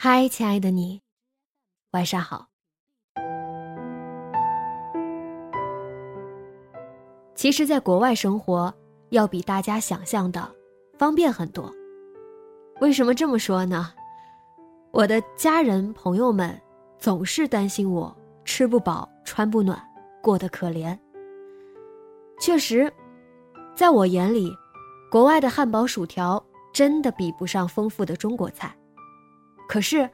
[0.00, 1.02] 嗨，亲爱的你，
[1.90, 2.46] 晚上好。
[7.34, 8.72] 其实，在国外生活
[9.10, 10.54] 要比大家想象的
[10.96, 11.74] 方便很多。
[12.80, 13.92] 为什么这么说呢？
[14.92, 16.56] 我的家人朋友们
[17.00, 19.82] 总是担心我吃不饱、穿不暖、
[20.22, 20.96] 过得可怜。
[22.40, 22.88] 确实，
[23.74, 24.48] 在我眼里，
[25.10, 26.40] 国外的汉堡、薯条
[26.72, 28.72] 真的比不上丰富的中国菜。
[29.68, 30.08] 可是，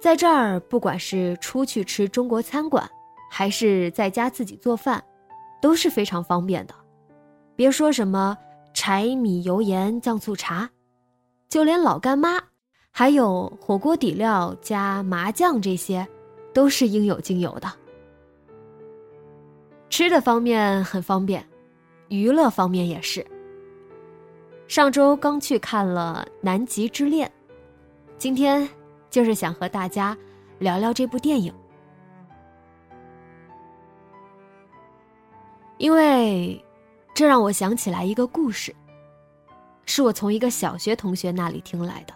[0.00, 2.84] 在这儿，不管是出去吃中国餐馆，
[3.30, 5.02] 还是在家自己做饭，
[5.60, 6.74] 都是非常方便的。
[7.54, 8.36] 别说什么
[8.74, 10.68] 柴米油盐酱醋茶，
[11.48, 12.40] 就连老干妈，
[12.90, 16.04] 还有火锅底料加麻酱这些，
[16.52, 17.72] 都是应有尽有的。
[19.90, 21.46] 吃的方面很方便，
[22.08, 23.24] 娱乐方面也是。
[24.66, 27.28] 上周刚去看了《南极之恋》。
[28.22, 28.68] 今天
[29.10, 30.16] 就是想和大家
[30.60, 31.52] 聊聊这部电影，
[35.78, 36.64] 因为
[37.16, 38.72] 这让我想起来一个故事，
[39.86, 42.14] 是我从一个小学同学那里听来的。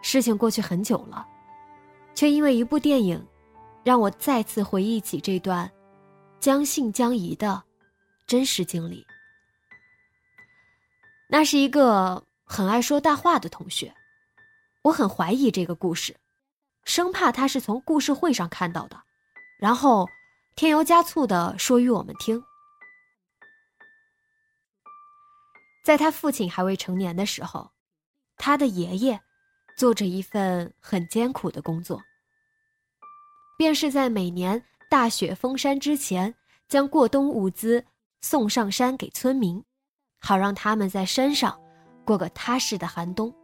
[0.00, 1.28] 事情过去很久了，
[2.14, 3.22] 却因为一部电影，
[3.84, 5.70] 让我再次回忆起这段
[6.40, 7.62] 将信将疑的
[8.26, 9.06] 真实经历。
[11.28, 13.92] 那是一个很爱说大话的同学。
[14.82, 16.16] 我很怀疑这个故事，
[16.84, 19.02] 生怕他是从故事会上看到的，
[19.60, 20.08] 然后
[20.56, 22.42] 添油加醋的说与我们听。
[25.84, 27.70] 在他父亲还未成年的时候，
[28.36, 29.20] 他的爷爷
[29.76, 32.00] 做着一份很艰苦的工作，
[33.56, 36.34] 便是在每年大雪封山之前，
[36.68, 37.84] 将过冬物资
[38.20, 39.64] 送上山给村民，
[40.20, 41.58] 好让他们在山上
[42.04, 43.34] 过个踏实的寒冬。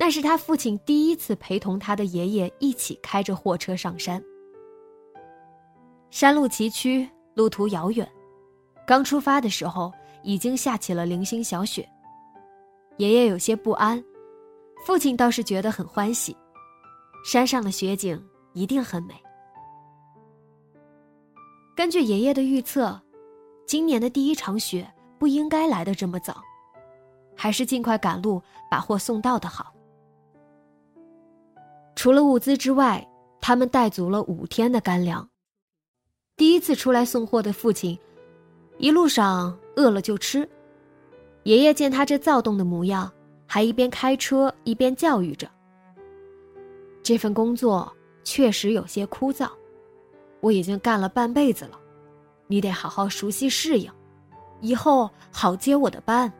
[0.00, 4.22] 那是他父亲第一次陪同他的爷爷一起开着货车上山。
[6.08, 8.08] 山路崎岖，路途遥远，
[8.86, 9.92] 刚出发的时候
[10.22, 11.86] 已经下起了零星小雪。
[12.98, 14.02] 爷爷有些不安，
[14.86, 16.36] 父亲倒是觉得很欢喜，
[17.24, 19.14] 山上的雪景一定很美。
[21.74, 23.00] 根据爷爷的预测，
[23.66, 24.88] 今年的第一场雪
[25.18, 26.40] 不应该来的这么早，
[27.36, 29.74] 还是尽快赶路把货送到的好。
[31.98, 33.04] 除了物资之外，
[33.40, 35.28] 他们带足了五天的干粮。
[36.36, 37.98] 第一次出来送货的父亲，
[38.76, 40.48] 一路上饿了就吃。
[41.42, 43.12] 爷爷见他这躁动的模样，
[43.48, 45.50] 还一边开车一边教育着
[47.02, 47.92] ：“这份工作
[48.22, 49.50] 确实有些枯燥，
[50.38, 51.76] 我已经干了半辈子了，
[52.46, 53.90] 你得好好熟悉适应，
[54.60, 56.32] 以后好接我的班。”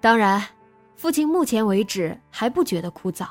[0.00, 0.40] 当然。
[0.94, 3.28] 父亲目前为止还不觉得枯燥，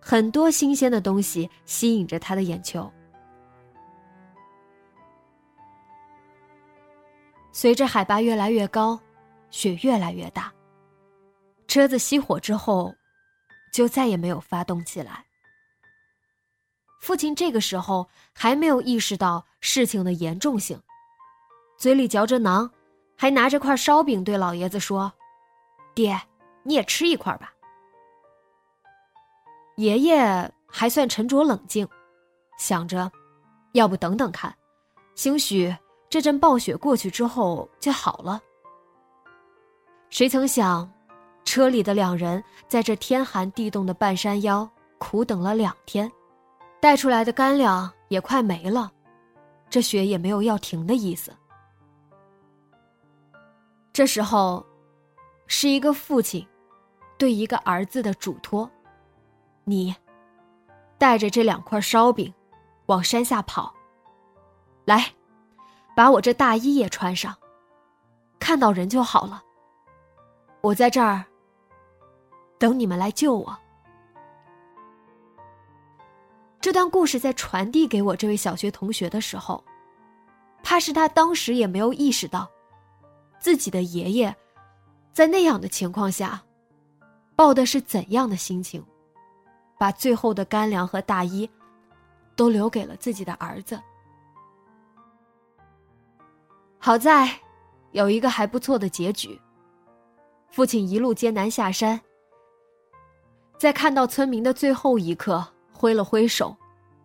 [0.00, 2.90] 很多新鲜的东西吸引着他的眼球。
[7.52, 9.00] 随着海拔越来越高，
[9.50, 10.52] 雪越来越大，
[11.66, 12.94] 车子熄火之后，
[13.72, 15.24] 就再也没有发动起来。
[17.00, 20.80] 父亲这个时候还没有意识到事情的严重性，
[21.78, 22.70] 嘴里嚼着馕，
[23.16, 25.12] 还拿着块烧饼对老爷子说
[25.94, 26.20] ：“爹。”
[26.62, 27.52] 你也吃一块吧。
[29.76, 31.88] 爷爷还算沉着冷静，
[32.58, 33.10] 想着，
[33.72, 34.54] 要不等等看，
[35.14, 35.74] 兴许
[36.10, 38.40] 这阵暴雪过去之后就好了。
[40.10, 40.90] 谁曾想，
[41.44, 44.68] 车里的两人在这天寒地冻的半山腰
[44.98, 46.10] 苦等了两天，
[46.78, 48.92] 带出来的干粮也快没了，
[49.70, 51.34] 这雪也没有要停的意思。
[53.92, 54.62] 这时候。
[55.52, 56.46] 是一个父亲
[57.18, 58.70] 对一个儿子的嘱托。
[59.64, 59.92] 你
[60.96, 62.32] 带着这两块烧饼
[62.86, 63.74] 往山下跑。
[64.84, 65.12] 来，
[65.96, 67.36] 把我这大衣也穿上。
[68.38, 69.42] 看到人就好了。
[70.60, 71.24] 我在这儿
[72.56, 73.58] 等你们来救我。
[76.60, 79.64] 这段故事在传递给我这位小学同学的时候，
[80.62, 82.48] 怕是他当时也没有意识到，
[83.40, 84.34] 自己的爷爷
[85.12, 86.42] 在那样的情况下，
[87.36, 88.84] 抱的是怎样的心情，
[89.78, 91.48] 把最后的干粮和大衣
[92.36, 93.80] 都留给了自己的儿子。
[96.78, 97.30] 好在
[97.92, 99.40] 有一个还不错的结局。
[100.50, 102.00] 父亲一路艰难下山，
[103.58, 105.46] 在看到村民的最后一刻。
[105.72, 106.54] 挥了挥手，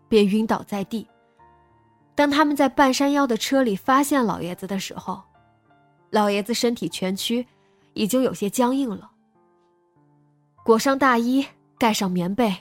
[0.10, 1.08] 便晕倒在地。
[2.14, 5.24] 当他们在半山腰的车里发现老爷子的时候，
[6.10, 7.48] 老爷子身体蜷曲，
[7.96, 9.12] 已经有些僵硬了。
[10.64, 11.44] 裹上大衣，
[11.80, 12.56] 盖上棉被，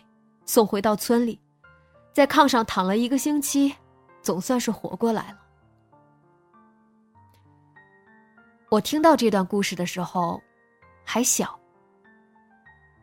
[0.46, 1.38] 送回到村里，
[2.14, 3.74] 在炕上躺了一个星期，
[4.22, 5.38] 总算是活过来了。
[8.70, 10.42] 我听到这段故事的时候，
[11.04, 11.60] 还小，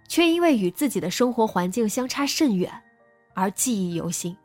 [0.08, 2.72] 却因为与自己的生活环境相差甚远。
[3.34, 4.36] 而记忆犹新。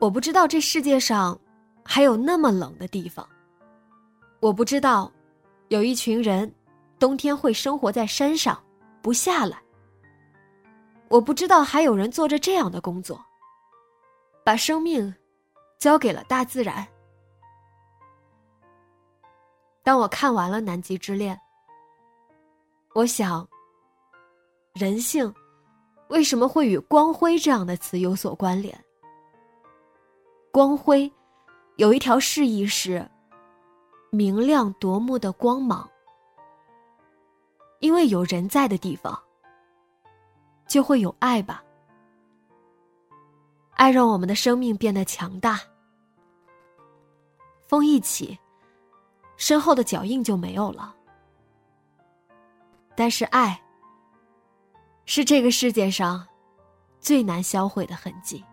[0.00, 1.38] 我不知道这世界上
[1.84, 3.28] 还有那么冷的地方。
[4.40, 5.12] 我不知道，
[5.68, 6.52] 有一群人
[6.98, 8.62] 冬天会生活在山上，
[9.02, 9.62] 不下来。
[11.08, 13.22] 我不知道还有人做着这样的工作，
[14.44, 15.14] 把生命
[15.78, 16.86] 交给了大自然。
[19.82, 21.34] 当我看完了《南极之恋》，
[22.94, 23.48] 我想，
[24.74, 25.32] 人性。
[26.08, 28.82] 为什么会与光辉这样的词有所关联？
[30.50, 31.12] 光辉，
[31.76, 33.06] 有一条释义是
[34.10, 35.88] 明亮夺目的光芒。
[37.80, 39.16] 因为有人在的地方，
[40.66, 41.62] 就会有爱吧。
[43.74, 45.60] 爱让我们的生命变得强大。
[47.66, 48.38] 风一起，
[49.36, 50.94] 身后的脚印就没有了。
[52.96, 53.60] 但是爱。
[55.10, 56.26] 是这个世界上
[57.00, 58.44] 最难销毁的痕迹。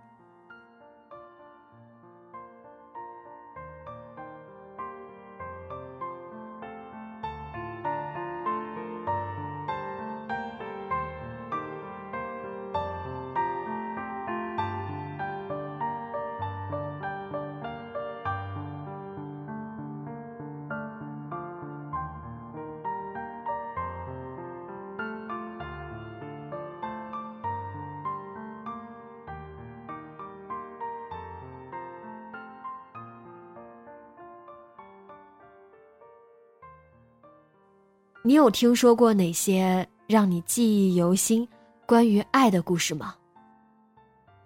[38.27, 41.47] 你有听说过哪些让你记忆犹新、
[41.85, 43.13] 关于爱的故事吗？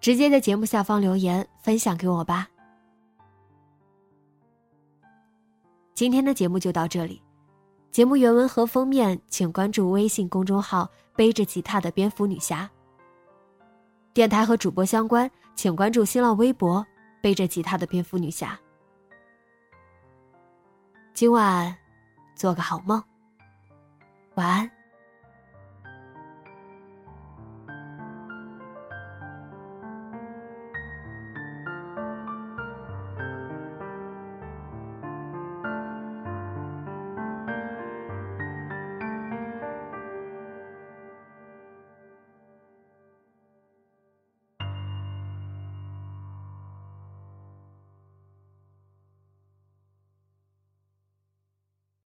[0.02, 2.46] 直接在节目下方留言分享给我吧。
[5.94, 7.22] 今天的节目就到这里，
[7.90, 10.86] 节目原文和封面请关注微信公众号
[11.16, 12.70] “背着吉他的蝙蝠女侠”。
[14.12, 16.86] 电台和主播相关，请关注新浪微博
[17.22, 18.60] “背着吉他的蝙蝠女侠”。
[21.14, 21.74] 今晚，
[22.34, 23.02] 做个好梦。
[24.34, 24.79] 晚安。